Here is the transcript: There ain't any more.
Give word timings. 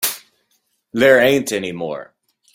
There 0.93 1.19
ain't 1.21 1.51
any 1.51 1.71
more. 1.73 2.15